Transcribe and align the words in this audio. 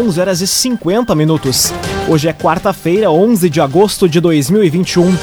11 0.00 0.18
horas 0.18 0.40
e 0.40 0.46
50 0.46 1.14
minutos. 1.14 1.74
Hoje 2.08 2.26
é 2.26 2.32
quarta-feira, 2.32 3.10
11 3.10 3.50
de 3.50 3.60
agosto 3.60 4.08
de 4.08 4.18
2021. 4.18 5.14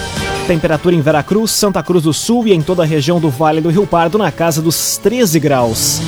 Temperatura 0.45 0.93
em 0.93 1.01
Veracruz, 1.01 1.49
Santa 1.49 1.81
Cruz 1.81 2.03
do 2.03 2.13
Sul 2.13 2.45
e 2.45 2.53
em 2.53 2.61
toda 2.61 2.83
a 2.83 2.85
região 2.85 3.19
do 3.19 3.27
Vale 3.27 3.59
do 3.59 3.69
Rio 3.69 3.87
Pardo 3.87 4.19
na 4.19 4.31
casa 4.31 4.61
dos 4.61 4.99
13 4.99 5.39
graus. 5.39 5.99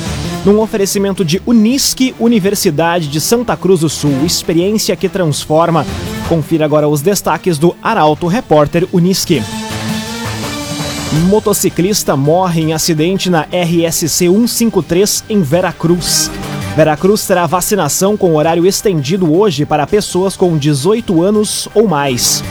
Num 0.44 0.60
oferecimento 0.60 1.24
de 1.24 1.42
Unisque, 1.44 2.14
Universidade 2.20 3.08
de 3.08 3.20
Santa 3.20 3.56
Cruz 3.56 3.80
do 3.80 3.88
Sul, 3.88 4.24
experiência 4.24 4.94
que 4.94 5.08
transforma. 5.08 5.84
Confira 6.28 6.64
agora 6.64 6.86
os 6.86 7.02
destaques 7.02 7.58
do 7.58 7.74
Arauto 7.82 8.28
Repórter 8.28 8.86
Unisque. 8.92 9.42
Motociclista 11.28 12.16
morre 12.16 12.62
em 12.62 12.72
acidente 12.72 13.28
na 13.28 13.48
RSC 13.50 14.28
153 14.28 15.24
em 15.28 15.42
Veracruz. 15.42 16.30
Veracruz 16.76 17.26
terá 17.26 17.46
vacinação 17.46 18.16
com 18.16 18.36
horário 18.36 18.66
estendido 18.66 19.36
hoje 19.36 19.66
para 19.66 19.86
pessoas 19.86 20.36
com 20.36 20.56
18 20.56 21.22
anos 21.22 21.68
ou 21.74 21.88
mais. 21.88 22.42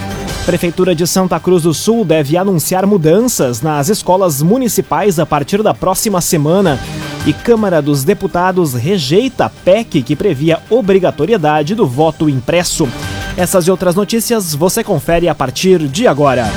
Prefeitura 0.46 0.94
de 0.94 1.08
Santa 1.08 1.40
Cruz 1.40 1.64
do 1.64 1.74
Sul 1.74 2.04
deve 2.04 2.36
anunciar 2.36 2.86
mudanças 2.86 3.62
nas 3.62 3.88
escolas 3.88 4.42
municipais 4.42 5.20
a 5.20 5.26
partir 5.26 5.64
da 5.64 5.74
próxima 5.74 6.22
semana. 6.22 6.80
E 7.26 7.34
Câmara 7.34 7.82
dos 7.82 8.04
Deputados 8.04 8.74
rejeita 8.74 9.46
a 9.46 9.50
PEC 9.50 10.02
que 10.02 10.16
previa 10.16 10.60
obrigatoriedade 10.70 11.76
do 11.76 11.86
voto 11.86 12.30
impresso. 12.30 12.90
Essas 13.38 13.68
e 13.68 13.72
outras 13.72 13.96
notícias 13.96 14.54
você 14.54 14.84
confere 14.84 15.30
a 15.30 15.36
partir 15.36 15.88
de 15.88 16.08
agora. 16.08 16.48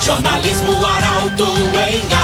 Jornalismo 0.00 0.72
Arauto 0.84 1.46
em. 1.90 2.23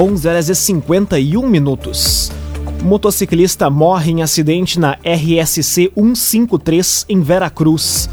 11 0.00 0.28
horas 0.28 0.48
e 0.48 0.54
51 0.54 1.46
minutos. 1.46 2.32
Motociclista 2.82 3.68
morre 3.68 4.12
em 4.12 4.22
acidente 4.22 4.80
na 4.80 4.92
RSC 5.04 5.92
153 5.94 7.04
em 7.06 7.20
Veracruz. 7.20 8.08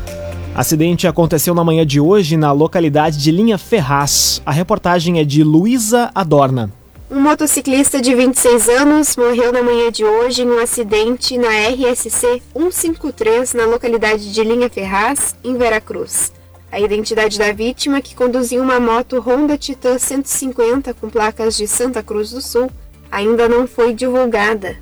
Acidente 0.54 1.08
aconteceu 1.08 1.56
na 1.56 1.64
manhã 1.64 1.86
de 1.86 2.02
hoje 2.02 2.36
na 2.36 2.52
localidade 2.52 3.18
de 3.20 3.32
Linha 3.32 3.58
Ferraz. 3.58 4.42
A 4.46 4.52
reportagem 4.52 5.20
é 5.20 5.24
de 5.24 5.46
Luísa 5.46 6.12
Adorna. 6.14 6.74
Um 7.10 7.22
motociclista 7.22 8.02
de 8.02 8.14
26 8.14 8.68
anos 8.68 9.16
morreu 9.16 9.54
na 9.54 9.64
manhã 9.64 9.90
de 9.90 10.04
hoje 10.04 10.42
em 10.42 10.50
um 10.50 10.60
acidente 10.60 11.38
na 11.38 11.48
RSC 11.70 12.42
153 12.54 13.54
na 13.54 13.66
localidade 13.66 14.34
de 14.34 14.44
Linha 14.44 14.70
Ferraz, 14.70 15.38
em 15.42 15.56
Veracruz. 15.56 16.34
A 16.72 16.80
identidade 16.80 17.40
da 17.40 17.52
vítima, 17.54 18.02
que 18.02 18.16
conduzia 18.16 18.62
uma 18.62 18.80
moto 18.80 19.20
Honda 19.20 19.58
Titan 19.58 19.98
150 19.98 20.94
com 20.94 21.10
placas 21.10 21.56
de 21.56 21.68
Santa 21.68 22.04
Cruz 22.04 22.32
do 22.32 22.42
Sul, 22.42 22.70
ainda 23.10 23.48
não 23.48 23.66
foi 23.66 23.94
divulgada. 23.94 24.78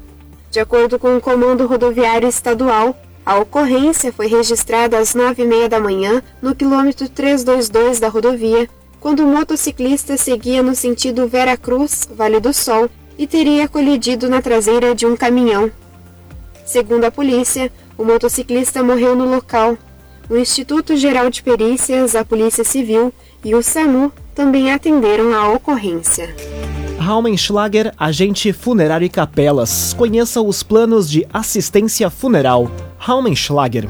De 0.49 0.59
acordo 0.59 0.97
com 0.97 1.15
o 1.15 1.21
Comando 1.21 1.67
Rodoviário 1.67 2.27
Estadual, 2.27 2.97
a 3.25 3.37
ocorrência 3.37 4.11
foi 4.11 4.27
registrada 4.27 4.97
às 4.97 5.13
9h30 5.13 5.67
da 5.67 5.79
manhã 5.79 6.23
no 6.41 6.55
quilômetro 6.55 7.07
322 7.07 7.99
da 7.99 8.07
rodovia, 8.07 8.67
quando 8.99 9.19
o 9.21 9.27
motociclista 9.27 10.17
seguia 10.17 10.63
no 10.63 10.75
sentido 10.75 11.27
Vera 11.27 11.55
Cruz, 11.55 12.07
Vale 12.11 12.39
do 12.39 12.53
Sol, 12.53 12.89
e 13.17 13.27
teria 13.27 13.67
colidido 13.67 14.27
na 14.27 14.41
traseira 14.41 14.95
de 14.95 15.05
um 15.05 15.15
caminhão. 15.15 15.71
Segundo 16.65 17.05
a 17.05 17.11
polícia, 17.11 17.71
o 17.97 18.03
motociclista 18.03 18.83
morreu 18.83 19.15
no 19.15 19.29
local, 19.29 19.77
o 20.29 20.37
Instituto 20.37 20.95
Geral 20.95 21.29
de 21.29 21.43
Perícias, 21.43 22.15
a 22.15 22.25
Polícia 22.25 22.63
Civil 22.63 23.13
e 23.43 23.53
o 23.53 23.61
SAMU 23.61 24.11
também 24.33 24.71
atenderam 24.71 25.33
a 25.33 25.51
ocorrência. 25.51 26.35
Raumenschlager, 26.97 27.93
agente 27.99 28.51
funerário 28.51 29.05
e 29.05 29.09
capelas. 29.09 29.93
Conheça 29.93 30.41
os 30.41 30.63
planos 30.63 31.09
de 31.09 31.27
assistência 31.31 32.09
funeral. 32.09 32.71
Raumenschlager. 32.97 33.87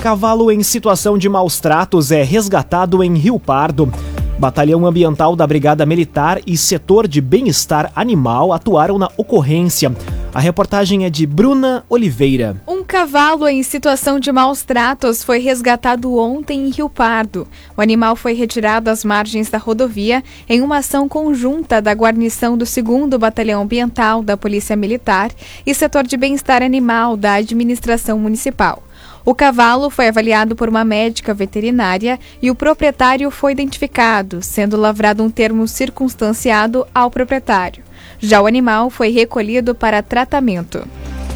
Cavalo 0.00 0.52
em 0.52 0.62
situação 0.62 1.18
de 1.18 1.28
maus 1.28 1.58
tratos 1.58 2.12
é 2.12 2.22
resgatado 2.22 3.02
em 3.02 3.16
Rio 3.16 3.40
Pardo. 3.40 3.92
Batalhão 4.38 4.86
Ambiental 4.86 5.34
da 5.34 5.46
Brigada 5.46 5.84
Militar 5.84 6.40
e 6.46 6.56
Setor 6.56 7.08
de 7.08 7.20
Bem-Estar 7.20 7.90
Animal 7.96 8.52
atuaram 8.52 8.98
na 8.98 9.10
ocorrência. 9.16 9.92
A 10.36 10.38
reportagem 10.38 11.06
é 11.06 11.08
de 11.08 11.26
Bruna 11.26 11.82
Oliveira. 11.88 12.60
Um 12.68 12.84
cavalo 12.84 13.48
em 13.48 13.62
situação 13.62 14.20
de 14.20 14.30
maus 14.30 14.62
tratos 14.62 15.24
foi 15.24 15.38
resgatado 15.38 16.14
ontem 16.18 16.66
em 16.66 16.68
Rio 16.68 16.90
Pardo. 16.90 17.48
O 17.74 17.80
animal 17.80 18.14
foi 18.14 18.34
retirado 18.34 18.90
às 18.90 19.02
margens 19.02 19.48
da 19.48 19.56
rodovia 19.56 20.22
em 20.46 20.60
uma 20.60 20.76
ação 20.76 21.08
conjunta 21.08 21.80
da 21.80 21.92
guarnição 21.92 22.54
do 22.54 22.66
2 22.66 23.18
Batalhão 23.18 23.62
Ambiental 23.62 24.22
da 24.22 24.36
Polícia 24.36 24.76
Militar 24.76 25.30
e 25.64 25.72
Setor 25.72 26.06
de 26.06 26.18
Bem-Estar 26.18 26.62
Animal 26.62 27.16
da 27.16 27.32
Administração 27.36 28.18
Municipal. 28.18 28.82
O 29.26 29.34
cavalo 29.34 29.90
foi 29.90 30.06
avaliado 30.06 30.54
por 30.54 30.68
uma 30.68 30.84
médica 30.84 31.34
veterinária 31.34 32.16
e 32.40 32.48
o 32.48 32.54
proprietário 32.54 33.28
foi 33.28 33.50
identificado, 33.50 34.40
sendo 34.40 34.76
lavrado 34.76 35.20
um 35.20 35.28
termo 35.28 35.66
circunstanciado 35.66 36.86
ao 36.94 37.10
proprietário. 37.10 37.82
Já 38.20 38.40
o 38.40 38.46
animal 38.46 38.88
foi 38.88 39.10
recolhido 39.10 39.74
para 39.74 40.00
tratamento. 40.00 40.86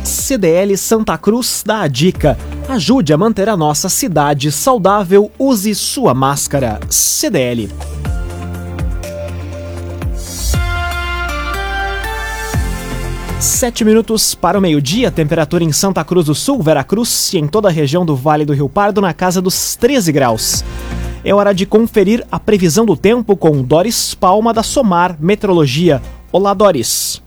CDL 0.05 0.77
Santa 0.77 1.19
Cruz 1.19 1.65
dá 1.67 1.81
a 1.81 1.89
dica. 1.89 2.39
Ajude 2.69 3.13
a 3.13 3.19
manter 3.19 3.49
a 3.49 3.57
nossa 3.57 3.89
cidade 3.89 4.53
saudável, 4.53 5.29
use 5.37 5.75
sua 5.75 6.15
máscara. 6.15 6.79
CDL. 6.89 7.69
Sete 13.41 13.87
minutos 13.87 14.35
para 14.35 14.59
o 14.59 14.61
meio-dia, 14.61 15.11
temperatura 15.11 15.65
em 15.65 15.73
Santa 15.73 16.05
Cruz 16.05 16.27
do 16.27 16.35
Sul, 16.35 16.63
Veracruz 16.63 17.33
e 17.33 17.39
em 17.39 17.49
toda 17.49 17.69
a 17.69 17.73
região 17.73 18.05
do 18.05 18.15
Vale 18.15 18.45
do 18.45 18.53
Rio 18.53 18.69
Pardo 18.69 19.01
na 19.01 19.15
casa 19.15 19.41
dos 19.41 19.77
13 19.77 20.13
graus. 20.13 20.63
É 21.25 21.35
hora 21.35 21.55
de 21.55 21.65
conferir 21.65 22.23
a 22.31 22.39
previsão 22.39 22.85
do 22.85 22.95
tempo 22.95 23.35
com 23.35 23.63
Doris 23.63 24.15
Palma 24.15 24.53
da 24.53 24.63
Somar 24.63 25.17
Metrologia. 25.19 26.03
Olá, 26.31 26.53
Doris. 26.53 27.23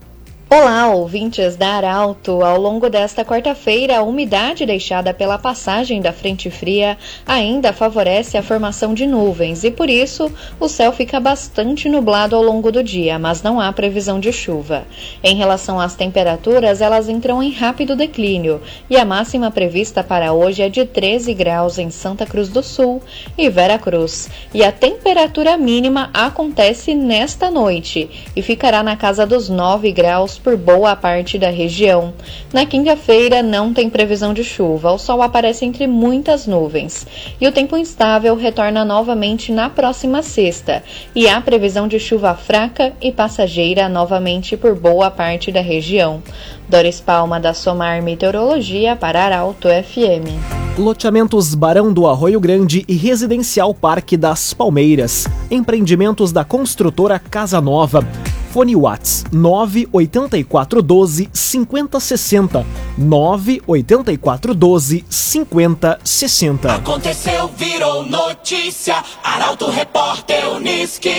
Olá, 0.49 0.93
ouvintes 0.93 1.55
da 1.55 1.77
Arauto. 1.77 2.43
Ao 2.43 2.59
longo 2.61 2.87
desta 2.87 3.25
quarta-feira, 3.25 3.97
a 3.97 4.03
umidade 4.03 4.67
deixada 4.67 5.11
pela 5.11 5.39
passagem 5.39 5.99
da 5.99 6.13
frente 6.13 6.51
fria 6.51 6.95
ainda 7.25 7.73
favorece 7.73 8.37
a 8.37 8.43
formação 8.43 8.93
de 8.93 9.07
nuvens 9.07 9.63
e, 9.63 9.71
por 9.71 9.89
isso, 9.89 10.31
o 10.59 10.67
céu 10.67 10.91
fica 10.91 11.19
bastante 11.19 11.89
nublado 11.89 12.35
ao 12.35 12.43
longo 12.43 12.71
do 12.71 12.83
dia, 12.83 13.17
mas 13.17 13.41
não 13.41 13.59
há 13.59 13.73
previsão 13.73 14.19
de 14.19 14.31
chuva. 14.31 14.85
Em 15.23 15.35
relação 15.35 15.79
às 15.79 15.95
temperaturas, 15.95 16.81
elas 16.81 17.09
entram 17.09 17.41
em 17.41 17.51
rápido 17.51 17.95
declínio 17.95 18.61
e 18.87 18.95
a 18.95 19.03
máxima 19.03 19.49
prevista 19.49 20.03
para 20.03 20.33
hoje 20.33 20.61
é 20.61 20.69
de 20.69 20.85
13 20.85 21.33
graus 21.33 21.79
em 21.79 21.89
Santa 21.89 22.27
Cruz 22.27 22.49
do 22.49 22.61
Sul 22.61 23.01
e 23.35 23.49
Vera 23.49 23.79
Cruz. 23.79 24.29
E 24.53 24.63
a 24.63 24.71
temperatura 24.71 25.57
mínima 25.57 26.11
acontece 26.13 26.93
nesta 26.93 27.49
noite 27.49 28.07
e 28.35 28.41
ficará 28.43 28.83
na 28.83 28.95
casa 28.95 29.25
dos 29.25 29.49
9 29.49 29.91
graus 29.91 30.42
por 30.43 30.57
boa 30.57 30.95
parte 30.95 31.39
da 31.39 31.49
região. 31.49 32.13
Na 32.51 32.65
quinta-feira 32.65 33.41
não 33.41 33.73
tem 33.73 33.89
previsão 33.89 34.33
de 34.33 34.43
chuva, 34.43 34.91
o 34.91 34.97
sol 34.97 35.21
aparece 35.21 35.65
entre 35.65 35.87
muitas 35.87 36.45
nuvens 36.45 37.07
e 37.39 37.47
o 37.47 37.51
tempo 37.51 37.77
instável 37.77 38.35
retorna 38.35 38.83
novamente 38.83 39.51
na 39.51 39.69
próxima 39.69 40.21
sexta 40.21 40.83
e 41.15 41.27
há 41.27 41.39
previsão 41.39 41.87
de 41.87 41.99
chuva 41.99 42.35
fraca 42.35 42.93
e 43.01 43.11
passageira 43.11 43.87
novamente 43.87 44.57
por 44.57 44.75
boa 44.75 45.09
parte 45.09 45.51
da 45.51 45.61
região. 45.61 46.21
Doris 46.67 46.99
Palma 46.99 47.39
da 47.39 47.53
Somar 47.53 48.01
Meteorologia 48.01 48.95
para 48.95 49.23
Arauto 49.23 49.67
FM. 49.67 50.63
Loteamentos 50.77 51.53
Barão 51.53 51.93
do 51.93 52.07
Arroio 52.07 52.39
Grande 52.39 52.83
e 52.87 52.95
Residencial 52.95 53.75
Parque 53.75 54.17
das 54.17 54.55
Palmeiras. 54.55 55.27
Empreendimentos 55.51 56.31
da 56.31 56.43
construtora 56.43 57.19
Casa 57.19 57.61
Nova. 57.61 58.03
Fone 58.53 58.75
Whats 58.75 59.25
98412 59.31 61.27
5060 61.33 62.63
98412 62.95 65.03
5060. 65.09 66.75
Aconteceu, 66.75 67.49
virou 67.57 68.05
notícia. 68.05 69.03
Arauto 69.23 69.71
Repórter 69.71 70.53
Uniski. 70.53 71.09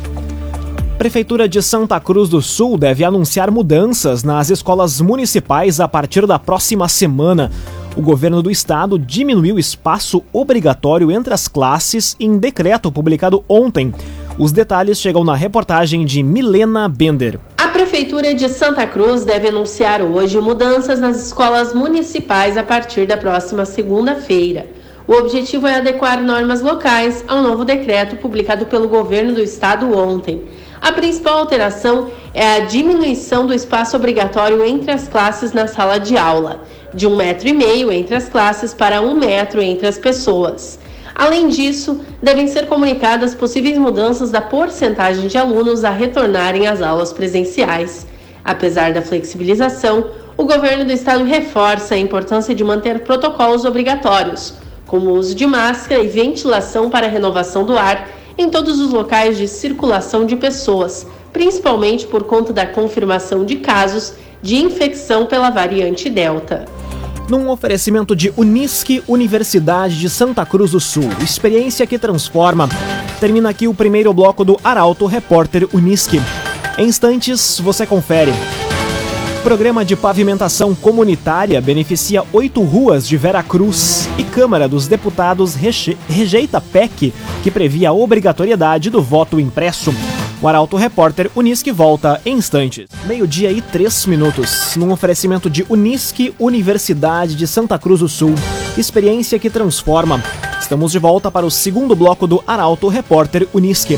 Prefeitura 1.00 1.48
de 1.48 1.64
Santa 1.64 1.98
Cruz 2.00 2.28
do 2.28 2.42
Sul 2.42 2.78
deve 2.78 3.06
anunciar 3.06 3.50
mudanças 3.50 4.22
nas 4.22 4.50
escolas 4.50 5.00
municipais 5.00 5.80
a 5.80 5.88
partir 5.88 6.28
da 6.28 6.38
próxima 6.38 6.90
semana. 6.90 7.50
O 7.96 8.02
governo 8.02 8.42
do 8.42 8.52
estado 8.52 9.00
diminuiu 9.00 9.56
o 9.56 9.60
espaço 9.60 10.24
obrigatório 10.32 11.12
entre 11.12 11.34
as 11.34 11.48
classes 11.48 12.16
em 12.20 12.38
decreto 12.38 12.92
publicado 12.92 13.44
ontem. 13.50 13.94
Os 14.38 14.52
detalhes 14.52 15.00
chegam 15.00 15.24
na 15.24 15.36
reportagem 15.36 16.06
de 16.06 16.22
Milena 16.24 16.88
Bender. 16.88 17.40
A 17.58 17.68
Prefeitura 17.68 18.34
de 18.34 18.48
Santa 18.48 18.86
Cruz 18.86 19.26
deve 19.26 19.50
anunciar 19.50 20.02
hoje 20.02 20.40
mudanças 20.40 21.00
nas 21.00 21.26
escolas 21.26 21.74
municipais 21.74 22.58
a 22.58 22.64
partir 22.64 23.06
da 23.06 23.18
próxima 23.18 23.66
segunda-feira. 23.66 24.68
O 25.08 25.14
objetivo 25.14 25.66
é 25.66 25.76
adequar 25.76 26.22
normas 26.22 26.62
locais 26.62 27.26
ao 27.28 27.42
novo 27.42 27.66
decreto 27.66 28.16
publicado 28.18 28.68
pelo 28.68 28.88
governo 28.88 29.34
do 29.34 29.42
estado 29.42 29.92
ontem. 29.98 30.44
A 30.82 30.94
principal 30.94 31.40
alteração 31.40 32.10
é 32.34 32.56
a 32.56 32.60
diminuição 32.62 33.46
do 33.46 33.54
espaço 33.54 33.98
obrigatório 33.98 34.64
entre 34.64 34.92
as 34.92 35.08
classes 35.08 35.52
na 35.52 35.68
sala 35.68 36.00
de 36.00 36.18
aula, 36.18 36.64
de 36.94 37.06
um 37.06 37.16
metro 37.16 37.50
e 37.50 37.54
meio 37.54 37.92
entre 37.92 38.16
as 38.16 38.30
classes 38.30 38.74
para 38.74 39.02
um 39.02 39.14
metro 39.14 39.62
entre 39.62 39.88
as 39.88 39.98
pessoas. 39.98 40.80
Além 41.14 41.50
disso, 41.50 42.00
devem 42.24 42.48
ser 42.48 42.68
comunicadas 42.68 43.36
possíveis 43.36 43.78
mudanças 43.78 44.32
da 44.32 44.40
porcentagem 44.40 45.28
de 45.28 45.38
alunos 45.38 45.84
a 45.84 45.90
retornarem 45.90 46.66
às 46.66 46.82
aulas 46.82 47.12
presenciais. 47.12 48.08
Apesar 48.44 48.94
da 48.94 49.02
flexibilização, 49.02 50.12
o 50.38 50.46
governo 50.46 50.86
do 50.86 50.94
estado 50.94 51.26
reforça 51.26 51.96
a 51.96 51.98
importância 51.98 52.56
de 52.56 52.64
manter 52.64 53.00
protocolos 53.00 53.66
obrigatórios, 53.66 54.54
como 54.88 55.10
o 55.10 55.16
uso 55.16 55.36
de 55.36 55.46
máscara 55.46 56.02
e 56.02 56.08
ventilação 56.08 56.90
para 56.90 57.08
renovação 57.08 57.66
do 57.66 57.78
ar 57.78 58.08
em 58.40 58.50
todos 58.50 58.80
os 58.80 58.92
locais 58.92 59.38
de 59.38 59.50
circulação 59.50 60.26
de 60.26 60.38
pessoas, 60.38 61.06
principalmente 61.34 62.08
por 62.08 62.24
conta 62.24 62.54
da 62.54 62.66
confirmação 62.66 63.44
de 63.44 63.58
casos 63.58 64.14
de 64.42 64.56
infecção 64.56 65.26
pela 65.26 65.50
variante 65.50 66.10
Delta. 66.10 66.66
Num 67.28 67.50
oferecimento 67.50 68.16
de 68.16 68.34
Unisque, 68.38 69.04
Universidade 69.08 70.00
de 70.00 70.10
Santa 70.10 70.46
Cruz 70.46 70.72
do 70.72 70.80
Sul, 70.80 71.10
experiência 71.22 71.86
que 71.86 72.00
transforma. 72.00 72.70
Termina 73.20 73.50
aqui 73.50 73.68
o 73.68 73.74
primeiro 73.74 74.14
bloco 74.14 74.46
do 74.46 74.58
Arauto 74.64 75.06
Repórter 75.06 75.68
Unisque. 75.74 76.22
Em 76.78 76.88
instantes, 76.88 77.60
você 77.60 77.86
confere. 77.86 78.32
Programa 79.44 79.86
de 79.86 79.96
pavimentação 79.96 80.76
comunitária 80.76 81.62
beneficia 81.62 82.24
oito 82.34 82.62
ruas 82.62 83.08
de 83.08 83.16
Vera 83.16 83.42
Cruz 83.42 84.08
e 84.18 84.24
Câmara 84.24 84.68
dos 84.68 84.86
Deputados 84.86 85.56
rejeita 85.56 86.60
PEC 86.60 87.14
que 87.42 87.50
previa 87.50 87.90
a 87.90 87.94
obrigatoriedade 87.94 88.90
do 88.90 89.02
voto 89.02 89.40
impresso. 89.40 89.94
O 90.42 90.48
Arauto 90.48 90.76
Repórter 90.76 91.32
Unisque 91.36 91.72
volta 91.72 92.22
em 92.26 92.38
instantes. 92.38 92.88
Meio-dia 93.06 93.50
e 93.52 93.62
três 93.62 94.06
minutos. 94.06 94.76
Num 94.76 94.92
oferecimento 94.92 95.50
de 95.50 95.66
Unisque, 95.70 96.34
Universidade 96.38 97.34
de 97.34 97.48
Santa 97.48 97.80
Cruz 97.80 98.02
do 98.02 98.10
Sul. 98.10 98.36
Experiência 98.78 99.40
que 99.40 99.50
transforma. 99.50 100.22
Estamos 100.60 100.92
de 100.92 101.00
volta 101.00 101.32
para 101.32 101.46
o 101.46 101.52
segundo 101.52 101.96
bloco 101.96 102.28
do 102.28 102.44
Arauto 102.46 102.90
Repórter 102.90 103.48
Unisque. 103.54 103.98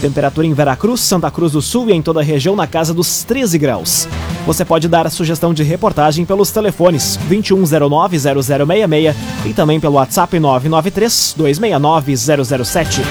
Temperatura 0.00 0.46
em 0.46 0.54
Veracruz, 0.54 1.00
Santa 1.00 1.30
Cruz 1.30 1.52
do 1.52 1.60
Sul 1.60 1.90
e 1.90 1.92
em 1.92 2.00
toda 2.00 2.20
a 2.20 2.24
região 2.24 2.54
na 2.54 2.66
casa 2.66 2.94
dos 2.94 3.24
13 3.24 3.58
graus. 3.58 4.08
Você 4.48 4.64
pode 4.64 4.88
dar 4.88 5.06
a 5.06 5.10
sugestão 5.10 5.52
de 5.52 5.62
reportagem 5.62 6.24
pelos 6.24 6.50
telefones 6.50 7.18
2109-0066 7.28 9.14
e 9.44 9.52
também 9.52 9.78
pelo 9.78 9.96
WhatsApp 9.96 10.38
993-269-007. 10.38 13.02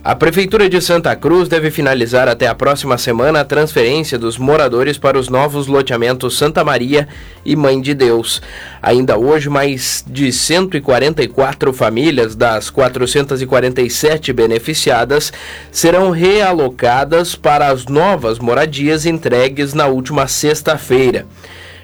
A 0.06 0.14
Prefeitura 0.14 0.70
de 0.70 0.80
Santa 0.82 1.16
Cruz 1.16 1.50
deve 1.50 1.72
finalizar 1.72 2.28
até 2.28 2.46
a 2.46 2.54
próxima 2.54 2.96
semana 2.96 3.40
a 3.40 3.44
transferência 3.44 4.20
dos 4.20 4.38
moradores 4.38 5.00
para 5.00 5.18
os 5.18 5.30
novos 5.30 5.66
loteamentos 5.66 6.38
Santa 6.38 6.64
Maria 6.64 7.08
e 7.44 7.56
Mãe 7.56 7.82
de 7.82 7.96
Deus. 7.96 8.40
Ainda 8.84 9.18
hoje, 9.18 9.50
mais 9.50 10.06
de 10.06 10.32
144 10.32 11.74
famílias 11.74 12.36
das 12.36 12.70
447 12.70 14.32
beneficiadas 14.32 15.34
serão 15.72 16.12
realocadas 16.12 17.34
para 17.34 17.70
as 17.70 17.88
novas 17.88 18.38
moradias 18.38 19.08
entregues 19.08 19.74
na 19.74 19.88
última 19.88 20.28
sexta-feira. 20.28 21.26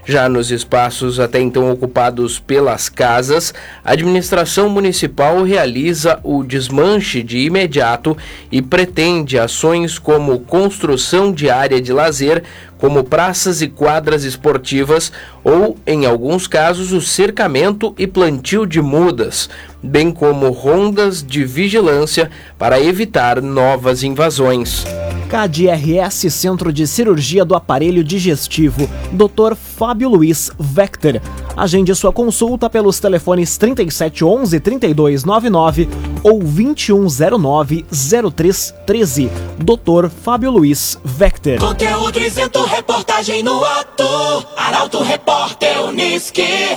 Já 0.04 0.28
nos 0.28 0.50
espaços 0.50 1.20
até 1.20 1.40
então 1.40 1.72
ocupados 1.72 2.40
pelas 2.40 2.90
casas, 2.90 3.54
a 3.86 3.92
administração 3.92 4.68
municipal 4.68 5.44
realiza 5.44 6.20
o 6.24 6.44
desmanche 6.44 7.22
de 7.22 7.38
imediato 7.38 8.18
e 8.52 8.62
pretende 8.62 9.38
ações 9.38 10.00
como 10.00 10.40
construção 10.40 11.32
de 11.32 11.52
área 11.52 11.80
de 11.80 11.94
lazer, 11.94 12.44
como 12.80 13.04
praças 13.04 13.62
e 13.62 13.68
quadras 13.68 14.24
esportivas 14.24 15.12
ou, 15.44 15.78
em 15.86 16.08
alguns 16.08 16.48
casos, 16.48 16.92
o 16.92 17.00
cercamento 17.00 17.94
e 17.96 18.08
plantio 18.08 18.66
de 18.66 18.82
mudas, 18.82 19.50
bem 19.82 20.12
como 20.12 20.50
rondas 20.50 21.24
de 21.26 21.44
vigilância 21.44 22.30
para 22.58 22.80
evitar 22.80 23.42
novas 23.42 24.04
invasões. 24.04 24.86
KDRS 25.32 26.30
Centro 26.30 26.74
de 26.74 26.86
Cirurgia 26.86 27.46
do 27.46 27.56
Aparelho 27.56 28.04
Digestivo, 28.04 28.90
Dr. 29.14 29.56
Fábio 29.56 30.10
Luiz 30.10 30.52
Vector. 30.60 31.22
Agende 31.56 31.96
sua 31.96 32.12
consulta 32.12 32.70
pelos 32.70 33.00
telefones 33.00 33.58
3711 33.58 34.60
3299 34.60 35.90
ou 36.22 36.40
2109 36.40 37.86
0313. 37.90 39.30
Dr. 39.58 40.10
Fábio 40.10 40.52
Luiz 40.52 41.00
Vector. 41.02 41.60
Conteúdo 41.60 42.20
isento, 42.20 42.62
reportagem 42.66 43.42
no 43.42 43.64
ato. 43.64 44.46
Arauto 44.58 45.02
Repórter 45.02 45.82
Uniski. 45.82 46.76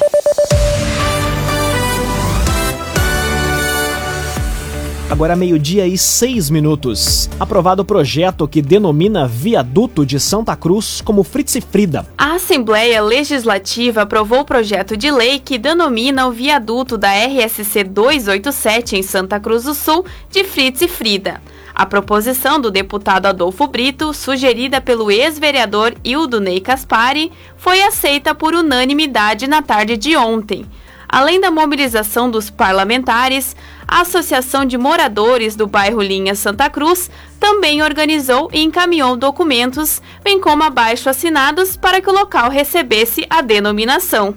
Agora 5.15 5.37
meio-dia 5.37 5.87
e 5.87 5.97
seis 5.97 6.51
minutos. 6.51 7.31
Aprovado 7.39 7.83
o 7.83 7.85
projeto 7.85 8.49
que 8.49 8.61
denomina 8.61 9.29
Viaduto 9.29 10.05
de 10.05 10.19
Santa 10.19 10.57
Cruz 10.57 11.01
como 11.01 11.23
Fritz 11.23 11.55
e 11.55 11.61
Frida. 11.61 12.05
A 12.19 12.33
Assembleia 12.33 13.01
Legislativa 13.01 14.03
aprovou 14.03 14.41
o 14.41 14.45
projeto 14.45 14.97
de 14.97 15.13
lei 15.13 15.39
que 15.39 15.57
denomina 15.57 16.27
o 16.27 16.33
viaduto 16.33 16.99
da 16.99 17.13
RSC 17.13 17.85
287 17.85 18.97
em 18.97 19.05
Santa 19.05 19.39
Cruz 19.39 19.63
do 19.63 19.73
Sul 19.73 20.05
de 20.33 20.43
Fritz 20.43 20.83
e 20.83 20.89
Frida. 20.89 21.41
A 21.73 21.87
proposição 21.87 22.61
do 22.61 22.69
deputado 22.69 23.27
Adolfo 23.27 23.69
Brito, 23.69 24.13
sugerida 24.13 24.81
pelo 24.81 25.13
ex-vereador 25.13 25.95
Hildo 26.03 26.41
Ney 26.41 26.61
Caspari, 26.61 27.31
foi 27.57 27.81
aceita 27.85 28.35
por 28.35 28.53
unanimidade 28.53 29.47
na 29.47 29.63
tarde 29.63 29.97
de 29.97 30.17
ontem. 30.17 30.67
Além 31.09 31.41
da 31.41 31.49
mobilização 31.49 32.29
dos 32.29 32.51
parlamentares, 32.51 33.55
a 33.87 34.01
Associação 34.01 34.65
de 34.65 34.79
Moradores 34.79 35.57
do 35.57 35.67
bairro 35.67 36.03
Linha 36.03 36.35
Santa 36.35 36.69
Cruz 36.71 37.11
também 37.39 37.83
organizou 37.83 38.49
e 38.53 38.63
encaminhou 38.63 39.17
documentos, 39.17 40.01
bem 40.23 40.41
como 40.41 40.63
abaixo 40.63 41.09
assinados, 41.09 41.77
para 41.77 42.01
que 42.01 42.09
o 42.09 42.13
local 42.13 42.51
recebesse 42.51 43.27
a 43.29 43.41
denominação. 43.41 44.35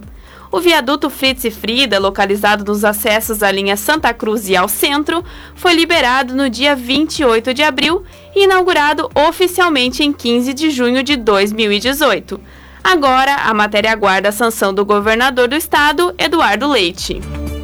O 0.51 0.59
viaduto 0.59 1.09
Fritz 1.09 1.43
e 1.43 1.51
Frida, 1.51 1.99
localizado 1.99 2.63
nos 2.63 2.85
acessos 2.85 3.43
à 3.43 3.51
linha 3.51 3.75
Santa 3.75 4.13
Cruz 4.13 4.47
e 4.47 4.55
ao 4.55 4.69
centro, 4.69 5.23
foi 5.55 5.73
liberado 5.73 6.33
no 6.33 6.49
dia 6.49 6.75
28 6.75 7.53
de 7.53 7.63
abril 7.63 8.03
e 8.33 8.45
inaugurado 8.45 9.09
oficialmente 9.13 10.03
em 10.03 10.13
15 10.13 10.53
de 10.53 10.69
junho 10.69 11.03
de 11.03 11.17
2018. 11.17 12.39
Agora, 12.83 13.35
a 13.35 13.53
matéria 13.53 13.91
aguarda 13.91 14.29
a 14.29 14.31
sanção 14.31 14.73
do 14.73 14.85
governador 14.85 15.49
do 15.49 15.55
estado, 15.55 16.15
Eduardo 16.17 16.67
Leite. 16.67 17.19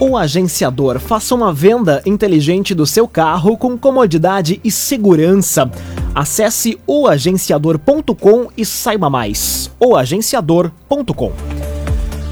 O 0.06 0.18
agenciador 0.18 1.00
faça 1.00 1.34
uma 1.34 1.54
venda 1.54 2.04
inteligente 2.06 2.76
do 2.76 2.86
seu 2.86 3.08
carro 3.08 3.58
com 3.58 3.78
comodidade 3.78 4.60
e 4.62 4.70
segurança. 4.70 5.72
Acesse 6.14 6.78
oagenciador.com 6.86 8.50
e 8.58 8.66
saiba 8.66 9.10
mais. 9.10 9.72
oagenciador.com 9.80 11.32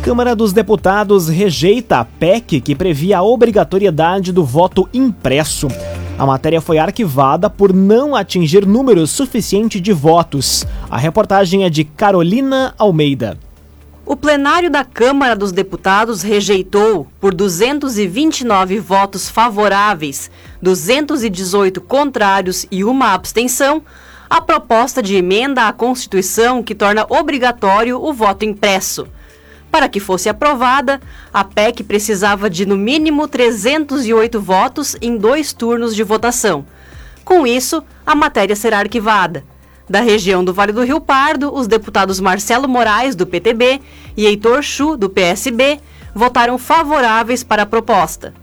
Câmara 0.04 0.36
dos 0.36 0.51
Deputados 0.51 1.30
rejeita 1.30 2.00
a 2.00 2.04
PEC 2.04 2.60
que 2.60 2.75
previa 2.75 3.20
a 3.20 3.24
obrigatoriedade 3.24 4.34
do 4.34 4.44
voto 4.44 4.90
impresso. 4.94 5.70
A 6.20 6.25
matéria 6.25 6.60
foi 6.60 6.78
arquivada 6.78 7.50
por 7.50 7.72
não 7.72 8.18
atingir 8.18 8.66
número 8.66 9.08
suficiente 9.08 9.80
de 9.80 9.94
votos. 9.94 10.68
A 10.90 10.98
reportagem 10.98 11.63
é 11.63 11.70
de 11.70 11.86
Carolina 11.86 12.75
Almeida. 12.78 13.38
O 14.12 14.15
plenário 14.18 14.70
da 14.70 14.84
Câmara 14.84 15.38
dos 15.38 15.53
Deputados 15.53 16.22
rejeitou, 16.22 17.08
por 17.18 17.34
229 17.34 18.77
votos 18.77 19.30
favoráveis, 19.30 20.30
218 20.62 21.80
contrários 21.80 22.65
e 22.70 22.84
uma 22.84 23.13
abstenção, 23.13 23.82
a 24.30 24.41
proposta 24.41 25.01
de 25.01 25.15
emenda 25.15 25.65
à 25.65 25.72
Constituição 25.72 26.62
que 26.62 26.75
torna 26.75 27.06
obrigatório 27.08 28.03
o 28.03 28.12
voto 28.12 28.44
impresso. 28.44 29.08
Para 29.72 29.88
que 29.88 30.01
fosse 30.01 30.27
aprovada, 30.27 31.00
a 31.34 31.46
PEC 31.46 31.82
precisava 31.82 32.50
de 32.50 32.65
no 32.65 32.75
mínimo 32.75 33.30
308 33.30 34.41
votos 34.41 34.94
em 35.01 35.15
dois 35.15 35.53
turnos 35.53 35.96
de 35.96 36.03
votação. 36.03 36.65
Com 37.24 37.48
isso, 37.48 37.82
a 38.06 38.13
matéria 38.13 38.58
será 38.58 38.80
arquivada. 38.80 39.46
Da 39.92 40.00
região 40.00 40.42
do 40.42 40.54
Vale 40.54 40.72
do 40.72 40.86
Rio 40.86 41.02
Pardo, 41.02 41.54
os 41.54 41.68
deputados 41.68 42.22
Marcelo 42.22 42.66
Moraes, 42.66 43.14
do 43.14 43.28
PTB, 43.28 43.82
e 44.16 44.26
Heitor 44.26 44.64
Chu, 44.64 44.96
do 44.96 45.10
PSB, 45.10 45.82
votaram 46.16 46.58
favoráveis 46.58 47.44
para 47.44 47.64
a 47.64 47.66
proposta. 47.66 48.34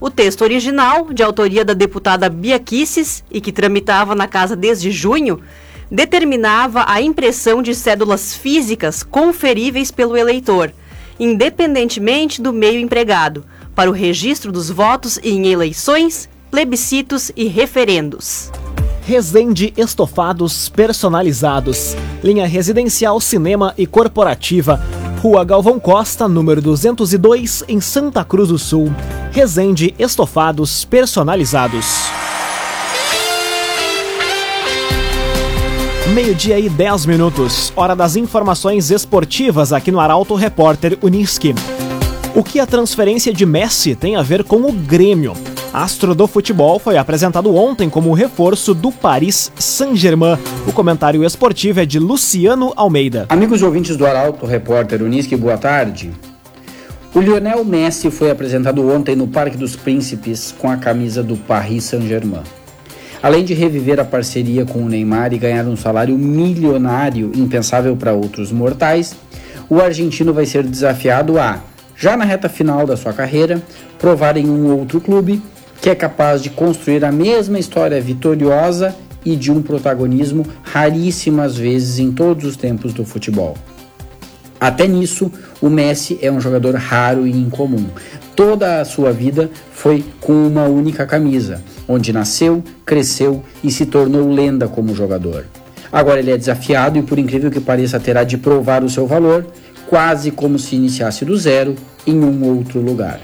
O 0.00 0.08
texto 0.08 0.40
original, 0.40 1.12
de 1.12 1.22
autoria 1.22 1.62
da 1.62 1.74
deputada 1.74 2.30
Bia 2.30 2.58
Kisses 2.58 3.22
e 3.30 3.38
que 3.38 3.52
tramitava 3.52 4.14
na 4.14 4.26
casa 4.26 4.56
desde 4.56 4.90
junho, 4.90 5.42
determinava 5.90 6.86
a 6.88 7.02
impressão 7.02 7.60
de 7.60 7.74
cédulas 7.74 8.34
físicas 8.34 9.02
conferíveis 9.02 9.90
pelo 9.90 10.16
eleitor, 10.16 10.72
independentemente 11.20 12.40
do 12.40 12.50
meio 12.50 12.80
empregado, 12.80 13.44
para 13.74 13.90
o 13.90 13.92
registro 13.92 14.50
dos 14.50 14.70
votos 14.70 15.20
em 15.22 15.48
eleições, 15.48 16.30
plebiscitos 16.50 17.30
e 17.36 17.44
referendos. 17.44 18.50
Resende 19.06 19.70
Estofados 19.76 20.70
Personalizados. 20.70 21.94
Linha 22.22 22.46
residencial, 22.46 23.20
cinema 23.20 23.74
e 23.76 23.86
corporativa. 23.86 24.80
Rua 25.20 25.44
Galvão 25.44 25.78
Costa, 25.78 26.26
número 26.26 26.62
202, 26.62 27.64
em 27.68 27.82
Santa 27.82 28.24
Cruz 28.24 28.48
do 28.48 28.58
Sul. 28.58 28.90
Resende 29.30 29.94
Estofados 29.98 30.86
Personalizados. 30.86 31.84
Meio-dia 36.14 36.58
e 36.58 36.70
10 36.70 37.04
minutos. 37.04 37.74
Hora 37.76 37.94
das 37.94 38.16
informações 38.16 38.90
esportivas 38.90 39.70
aqui 39.70 39.92
no 39.92 40.00
Arauto 40.00 40.34
Repórter 40.34 40.98
Uniski. 41.02 41.54
O 42.34 42.42
que 42.42 42.58
a 42.58 42.66
transferência 42.66 43.34
de 43.34 43.44
Messi 43.44 43.94
tem 43.94 44.16
a 44.16 44.22
ver 44.22 44.44
com 44.44 44.62
o 44.62 44.72
Grêmio? 44.72 45.34
Astro 45.74 46.14
do 46.14 46.28
futebol 46.28 46.78
foi 46.78 46.96
apresentado 46.96 47.52
ontem 47.52 47.90
como 47.90 48.12
reforço 48.12 48.72
do 48.72 48.92
Paris 48.92 49.50
Saint-Germain. 49.56 50.38
O 50.68 50.72
comentário 50.72 51.24
esportivo 51.24 51.80
é 51.80 51.84
de 51.84 51.98
Luciano 51.98 52.72
Almeida. 52.76 53.26
Amigos 53.28 53.60
ouvintes 53.60 53.96
do 53.96 54.06
Arauto 54.06 54.46
Repórter 54.46 55.02
Uniski, 55.02 55.34
boa 55.34 55.58
tarde. 55.58 56.12
O 57.12 57.20
Lionel 57.20 57.64
Messi 57.64 58.08
foi 58.08 58.30
apresentado 58.30 58.88
ontem 58.88 59.16
no 59.16 59.26
Parque 59.26 59.56
dos 59.56 59.74
Príncipes 59.74 60.54
com 60.56 60.70
a 60.70 60.76
camisa 60.76 61.24
do 61.24 61.36
Paris 61.36 61.82
Saint-Germain. 61.82 62.44
Além 63.20 63.44
de 63.44 63.52
reviver 63.52 63.98
a 63.98 64.04
parceria 64.04 64.64
com 64.64 64.78
o 64.78 64.88
Neymar 64.88 65.32
e 65.32 65.38
ganhar 65.38 65.64
um 65.64 65.76
salário 65.76 66.16
milionário 66.16 67.32
impensável 67.34 67.96
para 67.96 68.12
outros 68.12 68.52
mortais, 68.52 69.16
o 69.68 69.80
argentino 69.80 70.32
vai 70.32 70.46
ser 70.46 70.62
desafiado 70.62 71.36
a, 71.36 71.58
já 71.96 72.16
na 72.16 72.24
reta 72.24 72.48
final 72.48 72.86
da 72.86 72.96
sua 72.96 73.12
carreira, 73.12 73.60
provar 73.98 74.36
em 74.36 74.48
um 74.48 74.72
outro 74.78 75.00
clube 75.00 75.42
que 75.84 75.90
é 75.90 75.94
capaz 75.94 76.42
de 76.42 76.48
construir 76.48 77.04
a 77.04 77.12
mesma 77.12 77.58
história 77.58 78.00
vitoriosa 78.00 78.96
e 79.22 79.36
de 79.36 79.52
um 79.52 79.60
protagonismo 79.60 80.46
raríssimas 80.62 81.58
vezes 81.58 81.98
em 81.98 82.10
todos 82.10 82.46
os 82.46 82.56
tempos 82.56 82.94
do 82.94 83.04
futebol. 83.04 83.54
Até 84.58 84.88
nisso, 84.88 85.30
o 85.60 85.68
Messi 85.68 86.18
é 86.22 86.32
um 86.32 86.40
jogador 86.40 86.74
raro 86.76 87.26
e 87.26 87.32
incomum. 87.32 87.84
Toda 88.34 88.80
a 88.80 88.84
sua 88.86 89.12
vida 89.12 89.50
foi 89.74 90.02
com 90.22 90.32
uma 90.46 90.64
única 90.64 91.04
camisa, 91.04 91.62
onde 91.86 92.14
nasceu, 92.14 92.64
cresceu 92.86 93.44
e 93.62 93.70
se 93.70 93.84
tornou 93.84 94.32
lenda 94.32 94.66
como 94.66 94.94
jogador. 94.94 95.44
Agora 95.92 96.18
ele 96.18 96.30
é 96.30 96.38
desafiado 96.38 96.98
e, 96.98 97.02
por 97.02 97.18
incrível 97.18 97.50
que 97.50 97.60
pareça, 97.60 98.00
terá 98.00 98.24
de 98.24 98.38
provar 98.38 98.82
o 98.82 98.88
seu 98.88 99.06
valor, 99.06 99.44
quase 99.86 100.30
como 100.30 100.58
se 100.58 100.76
iniciasse 100.76 101.26
do 101.26 101.36
zero 101.36 101.74
em 102.06 102.18
um 102.24 102.42
outro 102.56 102.80
lugar. 102.80 103.20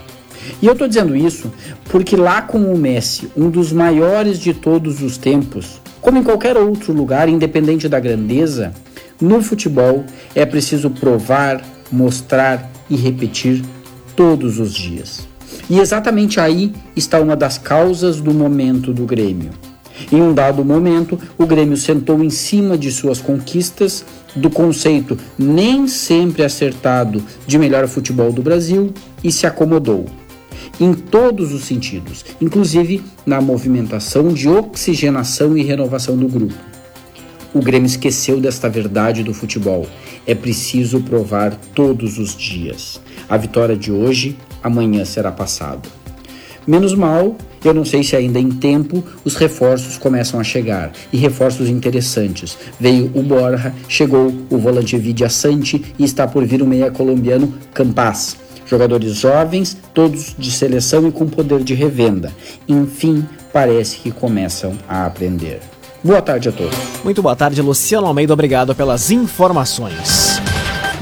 E 0.61 0.67
eu 0.67 0.73
estou 0.73 0.89
dizendo 0.89 1.17
isso 1.17 1.51
porque 1.85 2.17
lá 2.17 2.43
com 2.43 2.73
o 2.73 2.77
Messi, 2.77 3.31
um 3.37 3.51
dos 3.51 3.73
maiores 3.73 4.39
de 4.39 4.55
todos 4.55 5.03
os 5.03 5.17
tempos, 5.17 5.81
como 6.01 6.19
em 6.19 6.23
qualquer 6.23 6.57
outro 6.57 6.93
lugar, 6.93 7.29
independente 7.29 7.89
da 7.89 8.01
grandeza, 8.01 8.73
no 9.21 9.43
futebol 9.43 10.05
é 10.35 10.47
preciso 10.47 10.91
provar, 10.91 11.63
mostrar 11.93 12.71
e 12.89 12.97
repetir 12.97 13.63
todos 14.17 14.59
os 14.59 14.73
dias. 14.73 15.29
E 15.69 15.79
exatamente 15.79 16.41
aí 16.41 16.73
está 16.97 17.21
uma 17.21 17.37
das 17.37 17.59
causas 17.59 18.21
do 18.21 18.33
momento 18.33 18.93
do 18.93 19.05
Grêmio. 19.05 19.51
Em 20.11 20.21
um 20.23 20.33
dado 20.33 20.65
momento, 20.65 21.19
o 21.37 21.47
Grêmio 21.47 21.77
sentou 21.77 22.25
em 22.25 22.31
cima 22.31 22.79
de 22.79 22.91
suas 22.91 23.21
conquistas, 23.21 24.05
do 24.35 24.49
conceito 24.49 25.19
nem 25.39 25.87
sempre 25.87 26.43
acertado 26.43 27.23
de 27.47 27.59
melhor 27.59 27.87
futebol 27.87 28.33
do 28.33 28.43
Brasil 28.43 28.93
e 29.23 29.31
se 29.31 29.47
acomodou. 29.47 30.07
Em 30.81 30.95
todos 30.95 31.53
os 31.53 31.65
sentidos, 31.65 32.25
inclusive 32.41 33.03
na 33.27 33.39
movimentação 33.39 34.29
de 34.29 34.49
oxigenação 34.49 35.55
e 35.55 35.63
renovação 35.63 36.17
do 36.17 36.27
grupo. 36.27 36.55
O 37.53 37.61
Grêmio 37.61 37.87
esqueceu 37.87 38.41
desta 38.41 38.67
verdade 38.67 39.23
do 39.23 39.35
futebol. 39.35 39.87
É 40.27 40.35
preciso 40.35 41.01
provar 41.03 41.55
todos 41.75 42.19
os 42.19 42.35
dias. 42.35 42.99
A 43.29 43.37
vitória 43.37 43.77
de 43.77 43.93
hoje, 43.93 44.39
amanhã 44.63 45.05
será 45.05 45.31
passado. 45.31 45.87
Menos 46.67 46.95
mal, 46.95 47.37
eu 47.63 47.75
não 47.75 47.85
sei 47.85 48.03
se 48.03 48.17
ainda 48.17 48.39
em 48.39 48.51
tempo 48.51 49.05
os 49.23 49.35
reforços 49.35 49.99
começam 49.99 50.41
a 50.41 50.45
chegar 50.45 50.93
e 51.13 51.19
reforços 51.19 51.69
interessantes. 51.69 52.57
Veio 52.79 53.11
o 53.15 53.23
Borja, 53.23 53.75
chegou 53.87 54.33
o 54.49 54.57
volante 54.57 54.97
Vidia 54.97 55.29
Sante 55.29 55.83
e 55.99 56.05
está 56.05 56.27
por 56.27 56.47
vir 56.47 56.63
o 56.63 56.67
meia 56.67 56.91
colombiano 56.91 57.53
Campas. 57.75 58.37
Jogadores 58.71 59.17
jovens, 59.17 59.77
todos 59.93 60.33
de 60.39 60.49
seleção 60.53 61.09
e 61.09 61.11
com 61.11 61.27
poder 61.27 61.65
de 61.65 61.75
revenda. 61.75 62.33
Enfim, 62.69 63.27
parece 63.53 63.97
que 63.97 64.13
começam 64.13 64.79
a 64.89 65.07
aprender. 65.07 65.61
Boa 66.05 66.23
tarde 66.23 66.51
a 66.51 66.53
todos. 66.53 66.79
Muito 67.03 67.21
boa 67.21 67.35
tarde, 67.35 67.61
Luciano 67.61 68.07
Almeida. 68.07 68.33
Obrigado 68.33 68.73
pelas 68.73 69.11
informações. 69.11 70.41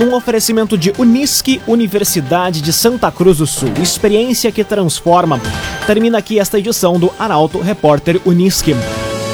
Um 0.01 0.15
oferecimento 0.15 0.79
de 0.79 0.95
Unisque, 0.97 1.61
Universidade 1.67 2.63
de 2.63 2.73
Santa 2.73 3.11
Cruz 3.13 3.37
do 3.37 3.47
Sul. 3.47 3.73
Experiência 3.83 4.51
que 4.51 4.65
transforma. 4.65 5.39
Termina 5.87 6.17
aqui 6.17 6.39
esta 6.39 6.59
edição 6.59 6.99
do 6.99 7.13
Arauto 7.19 7.59
Repórter 7.59 8.19
Unisque. 8.25 8.75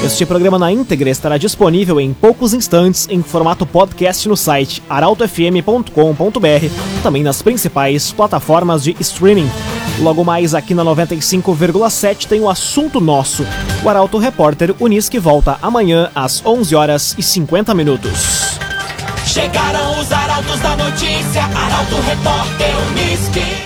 Este 0.05 0.23
programa 0.23 0.59
na 0.59 0.71
íntegra 0.71 1.09
estará 1.09 1.35
disponível 1.35 1.99
em 1.99 2.13
poucos 2.13 2.53
instantes 2.53 3.07
em 3.09 3.23
formato 3.23 3.65
podcast 3.65 4.29
no 4.29 4.37
site 4.37 4.83
arautofm.com.br, 4.87 5.91
também 7.01 7.23
nas 7.23 7.41
principais 7.41 8.11
plataformas 8.11 8.83
de 8.83 8.95
streaming. 8.99 9.49
Logo 9.99 10.23
mais 10.23 10.53
aqui 10.53 10.75
na 10.75 10.85
95,7 10.85 12.27
tem 12.27 12.39
o 12.39 12.47
assunto 12.47 13.01
nosso. 13.01 13.47
O 13.83 13.89
Arauto 13.89 14.19
Repórter 14.19 14.75
Unisque 14.79 15.17
volta 15.17 15.57
amanhã 15.59 16.11
às 16.13 16.45
11 16.45 16.75
horas 16.75 17.15
e 17.17 17.23
50 17.23 17.73
minutos. 17.73 18.59
Chegaram 19.25 19.99
os 19.99 20.11
arautos 20.11 20.59
da 20.59 20.77
notícia, 20.77 21.45
Arauto 21.45 21.95
Repórter 22.01 22.75
Unisque. 22.91 23.65